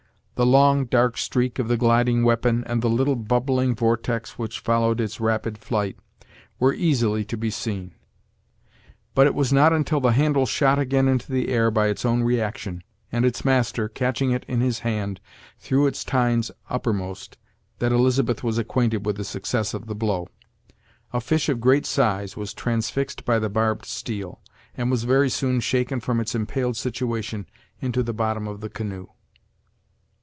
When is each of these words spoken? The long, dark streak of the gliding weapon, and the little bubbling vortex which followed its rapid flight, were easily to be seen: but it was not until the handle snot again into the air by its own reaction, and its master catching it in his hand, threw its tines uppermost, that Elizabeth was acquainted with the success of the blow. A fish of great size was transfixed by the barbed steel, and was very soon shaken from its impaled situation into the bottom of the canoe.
The 0.35 0.45
long, 0.47 0.85
dark 0.85 1.19
streak 1.19 1.59
of 1.59 1.67
the 1.67 1.77
gliding 1.77 2.23
weapon, 2.23 2.63
and 2.65 2.81
the 2.81 2.89
little 2.89 3.15
bubbling 3.15 3.75
vortex 3.75 4.39
which 4.39 4.57
followed 4.57 4.99
its 4.99 5.19
rapid 5.19 5.55
flight, 5.59 5.99
were 6.59 6.73
easily 6.73 7.23
to 7.25 7.37
be 7.37 7.51
seen: 7.51 7.93
but 9.13 9.27
it 9.27 9.35
was 9.35 9.53
not 9.53 9.71
until 9.71 9.99
the 9.99 10.13
handle 10.13 10.47
snot 10.47 10.79
again 10.79 11.07
into 11.07 11.31
the 11.31 11.49
air 11.49 11.69
by 11.69 11.89
its 11.89 12.05
own 12.05 12.23
reaction, 12.23 12.81
and 13.11 13.23
its 13.23 13.45
master 13.45 13.87
catching 13.87 14.31
it 14.31 14.43
in 14.47 14.61
his 14.61 14.79
hand, 14.79 15.21
threw 15.59 15.85
its 15.85 16.03
tines 16.03 16.49
uppermost, 16.71 17.37
that 17.77 17.91
Elizabeth 17.91 18.43
was 18.43 18.57
acquainted 18.57 19.05
with 19.05 19.17
the 19.17 19.23
success 19.23 19.75
of 19.75 19.85
the 19.85 19.93
blow. 19.93 20.27
A 21.13 21.21
fish 21.21 21.49
of 21.49 21.61
great 21.61 21.85
size 21.85 22.35
was 22.35 22.51
transfixed 22.55 23.25
by 23.25 23.37
the 23.37 23.49
barbed 23.51 23.85
steel, 23.85 24.41
and 24.75 24.89
was 24.89 25.03
very 25.03 25.29
soon 25.29 25.59
shaken 25.59 25.99
from 25.99 26.19
its 26.19 26.33
impaled 26.33 26.77
situation 26.77 27.45
into 27.79 28.01
the 28.01 28.11
bottom 28.11 28.47
of 28.47 28.61
the 28.61 28.69
canoe. 28.69 29.05